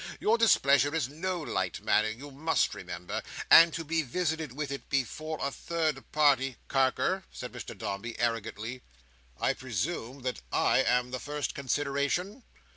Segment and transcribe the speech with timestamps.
[0.19, 4.89] Your displeasure is no light matter, you must remember; and to be visited with it
[4.89, 8.81] before a third party—" "Carker," said Mr Dombey, arrogantly;
[9.39, 12.41] "I presume that I am the first consideration?"